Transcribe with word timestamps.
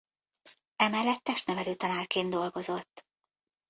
Emellett 0.75 1.23
testnevelő 1.23 1.75
tanárként 1.75 2.29
dolgozott. 2.29 3.05